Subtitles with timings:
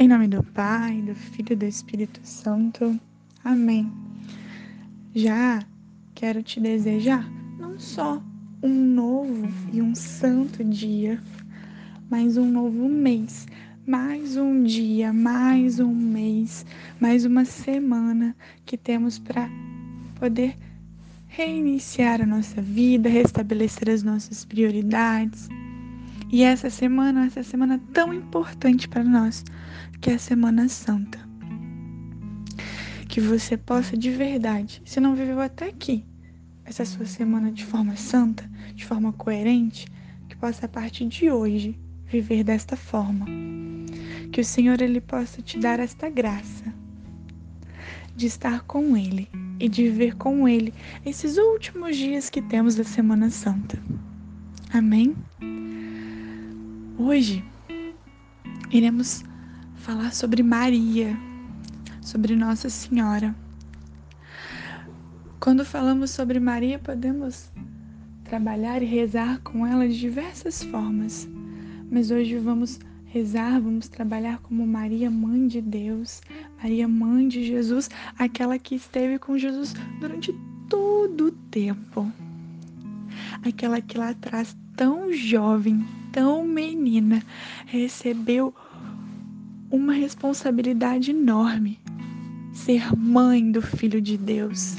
[0.00, 2.96] Em nome do Pai, do Filho e do Espírito Santo.
[3.42, 3.92] Amém.
[5.12, 5.60] Já
[6.14, 8.22] quero te desejar não só
[8.62, 11.20] um novo e um santo dia,
[12.08, 13.48] mas um novo mês,
[13.84, 16.64] mais um dia, mais um mês,
[17.00, 19.50] mais uma semana que temos para
[20.14, 20.56] poder
[21.26, 25.48] reiniciar a nossa vida, restabelecer as nossas prioridades.
[26.30, 29.44] E essa semana, essa semana tão importante para nós,
[30.00, 31.18] que é a Semana Santa.
[33.08, 36.04] Que você possa de verdade, se não viveu até aqui,
[36.64, 39.86] essa sua semana de forma santa, de forma coerente,
[40.28, 43.24] que possa a partir de hoje viver desta forma.
[44.30, 46.72] Que o Senhor ele possa te dar esta graça
[48.14, 50.74] de estar com ele e de viver com ele
[51.06, 53.82] esses últimos dias que temos da Semana Santa.
[54.70, 55.16] Amém.
[56.98, 57.44] Hoje
[58.72, 59.22] iremos
[59.76, 61.16] falar sobre Maria,
[62.02, 63.36] sobre Nossa Senhora.
[65.38, 67.52] Quando falamos sobre Maria, podemos
[68.24, 71.28] trabalhar e rezar com ela de diversas formas,
[71.88, 76.20] mas hoje vamos rezar, vamos trabalhar como Maria, mãe de Deus,
[76.60, 80.34] Maria, mãe de Jesus, aquela que esteve com Jesus durante
[80.68, 82.10] todo o tempo.
[83.46, 87.22] Aquela que lá atrás, tão jovem, tão menina,
[87.66, 88.54] recebeu
[89.70, 91.78] uma responsabilidade enorme
[92.52, 94.78] ser mãe do Filho de Deus.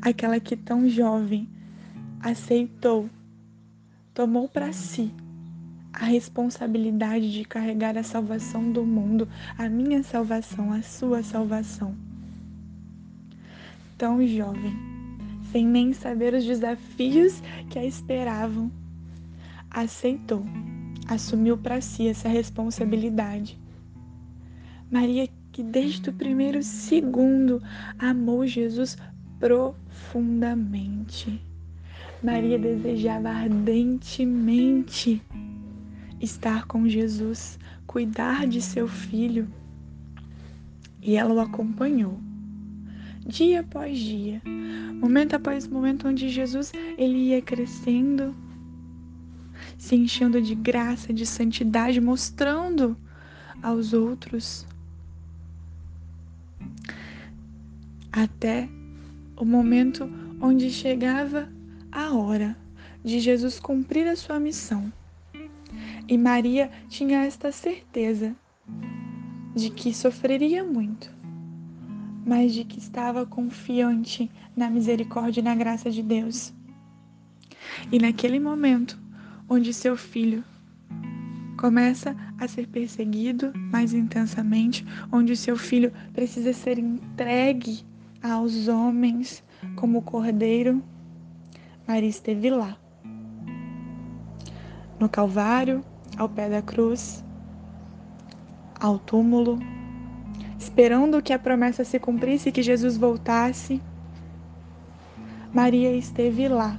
[0.00, 1.48] Aquela que tão jovem
[2.20, 3.08] aceitou,
[4.14, 5.12] tomou para si
[5.92, 11.94] a responsabilidade de carregar a salvação do mundo, a minha salvação, a sua salvação.
[13.96, 14.74] Tão jovem,
[15.50, 17.40] sem nem saber os desafios
[17.70, 18.70] que a esperavam,
[19.82, 20.44] aceitou
[21.06, 23.58] assumiu para si essa responsabilidade.
[24.90, 27.62] Maria, que desde o primeiro segundo
[27.98, 28.98] amou Jesus
[29.38, 31.40] profundamente.
[32.22, 35.22] Maria desejava ardentemente
[36.20, 39.46] estar com Jesus, cuidar de seu filho.
[41.02, 42.18] E ela o acompanhou,
[43.24, 44.42] dia após dia,
[44.94, 48.34] momento após momento, onde Jesus ele ia crescendo
[49.78, 52.96] se enchendo de graça, de santidade, mostrando
[53.62, 54.66] aos outros.
[58.12, 58.68] Até
[59.36, 60.10] o momento
[60.40, 61.48] onde chegava
[61.92, 62.56] a hora
[63.04, 64.92] de Jesus cumprir a sua missão.
[66.08, 68.34] E Maria tinha esta certeza
[69.54, 71.10] de que sofreria muito,
[72.24, 76.52] mas de que estava confiante na misericórdia e na graça de Deus.
[77.90, 78.98] E naquele momento,
[79.48, 80.44] onde seu filho
[81.56, 87.84] começa a ser perseguido mais intensamente, onde seu filho precisa ser entregue
[88.22, 89.42] aos homens
[89.76, 90.82] como cordeiro,
[91.86, 92.76] Maria esteve lá,
[94.98, 95.84] no Calvário,
[96.16, 97.24] ao pé da cruz,
[98.80, 99.58] ao túmulo,
[100.58, 103.80] esperando que a promessa se cumprisse e que Jesus voltasse.
[105.52, 106.78] Maria esteve lá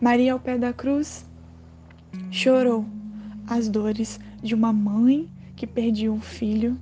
[0.00, 1.26] Maria, ao pé da cruz,
[2.30, 2.86] chorou
[3.46, 6.78] as dores de uma mãe que perdia um filho.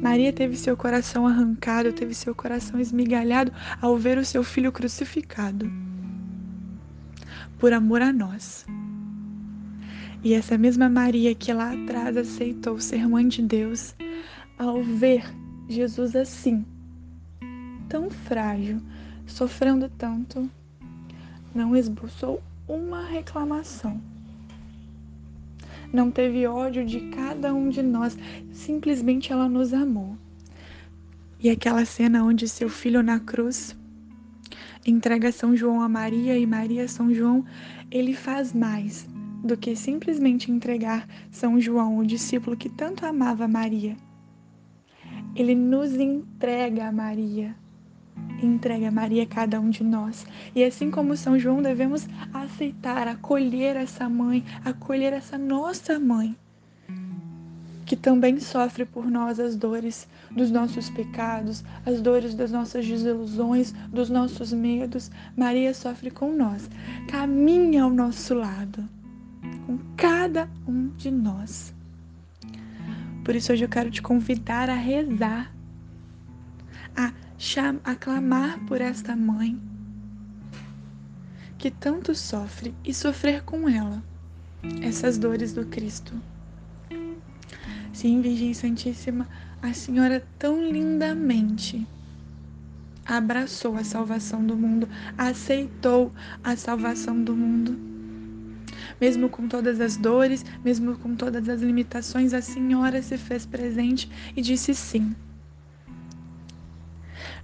[0.00, 5.70] Maria teve seu coração arrancado, teve seu coração esmigalhado ao ver o seu filho crucificado,
[7.58, 8.64] por amor a nós.
[10.24, 13.94] E essa mesma Maria que lá atrás aceitou ser mãe de Deus,
[14.58, 15.24] ao ver
[15.68, 16.64] Jesus assim,
[17.88, 18.80] tão frágil,
[19.26, 20.50] sofrendo tanto,
[21.56, 23.98] não esboçou uma reclamação.
[25.90, 28.18] Não teve ódio de cada um de nós,
[28.52, 30.18] simplesmente ela nos amou.
[31.40, 33.74] E aquela cena onde seu filho na cruz
[34.86, 37.44] entrega São João a Maria e Maria a São João,
[37.90, 39.06] ele faz mais
[39.42, 43.96] do que simplesmente entregar São João, o discípulo que tanto amava Maria.
[45.34, 47.54] Ele nos entrega a Maria
[48.42, 50.26] entregue a Maria cada um de nós.
[50.54, 56.36] E assim como São João, devemos aceitar, acolher essa mãe, acolher essa nossa mãe,
[57.84, 63.72] que também sofre por nós as dores dos nossos pecados, as dores das nossas desilusões,
[63.92, 65.10] dos nossos medos.
[65.36, 66.68] Maria sofre com nós,
[67.08, 68.84] caminha ao nosso lado,
[69.66, 71.72] com cada um de nós.
[73.24, 75.52] Por isso hoje eu quero te convidar a rezar,
[76.96, 77.12] a
[77.84, 79.60] a clamar por esta mãe
[81.58, 84.02] que tanto sofre e sofrer com ela
[84.80, 86.12] essas dores do Cristo.
[87.92, 89.28] Sim, Virgem Santíssima,
[89.62, 91.86] a Senhora tão lindamente
[93.04, 96.12] abraçou a salvação do mundo, aceitou
[96.42, 97.78] a salvação do mundo.
[99.00, 104.10] Mesmo com todas as dores, mesmo com todas as limitações, a Senhora se fez presente
[104.34, 105.14] e disse sim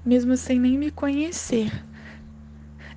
[0.04, 1.70] mesmo sem nem me conhecer.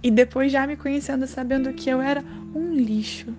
[0.02, 2.24] E depois, já me conhecendo, sabendo que eu era
[2.54, 3.34] um lixo,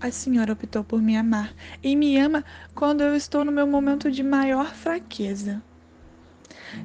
[0.00, 2.44] a senhora optou por me amar e me ama
[2.74, 5.62] quando eu estou no meu momento de maior fraqueza.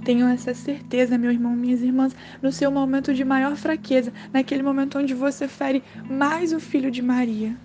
[0.05, 4.97] Tenham essa certeza, meu irmão, minhas irmãs, no seu momento de maior fraqueza, naquele momento
[4.97, 7.55] onde você fere mais o filho de Maria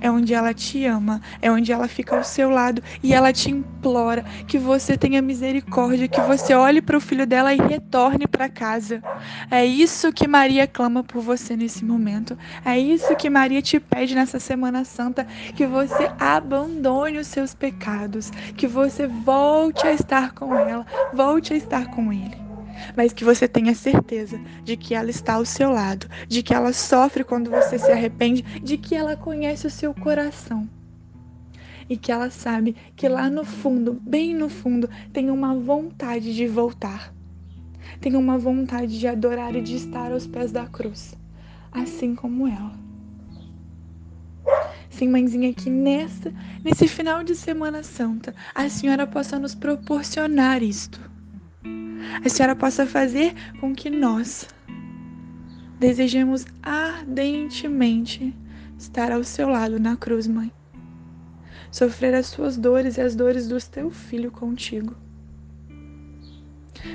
[0.00, 3.50] é onde ela te ama, é onde ela fica ao seu lado e ela te
[3.50, 8.48] implora que você tenha misericórdia, que você olhe para o filho dela e retorne para
[8.48, 9.02] casa.
[9.50, 12.36] É isso que Maria clama por você nesse momento.
[12.64, 18.30] É isso que Maria te pede nessa Semana Santa, que você abandone os seus pecados,
[18.56, 22.45] que você volte a estar com ela, volte a estar com ele
[22.96, 26.72] mas que você tenha certeza de que ela está ao seu lado, de que ela
[26.72, 30.68] sofre quando você se arrepende, de que ela conhece o seu coração.
[31.88, 36.46] E que ela sabe que lá no fundo, bem no fundo, tem uma vontade de
[36.46, 37.14] voltar.
[38.00, 41.16] Tem uma vontade de adorar e de estar aos pés da cruz,
[41.70, 42.72] assim como ela.
[44.90, 46.32] Sim, mãezinha, que nessa,
[46.64, 51.15] nesse final de Semana Santa, a senhora possa nos proporcionar isto
[52.24, 54.48] a senhora possa fazer com que nós
[55.78, 58.34] desejemos ardentemente
[58.78, 60.52] estar ao seu lado na cruz, mãe.
[61.70, 64.94] Sofrer as suas dores e as dores do teu filho contigo.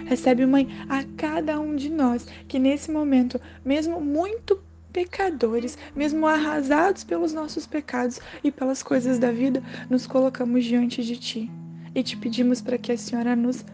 [0.06, 4.60] Recebe, mãe, a cada um de nós que nesse momento, mesmo muito
[4.92, 11.18] pecadores, mesmo arrasados pelos nossos pecados e pelas coisas da vida, nos colocamos diante de
[11.18, 11.52] ti
[11.94, 13.66] e te pedimos para que a Senhora nos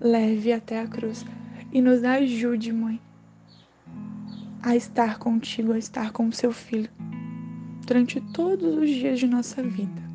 [0.00, 1.24] leve até a cruz
[1.72, 3.00] e nos ajude, mãe,
[4.62, 6.90] a estar contigo, a estar com o seu filho
[7.86, 10.06] durante todos os dias de nossa vida.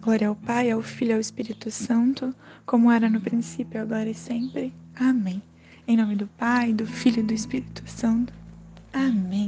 [0.00, 2.34] Glória ao Pai, ao Filho e ao Espírito Santo,
[2.64, 4.72] como era no princípio, agora e sempre.
[4.94, 5.42] Amém.
[5.86, 8.32] Em nome do Pai, do Filho e do Espírito Santo.
[8.92, 9.47] Amém.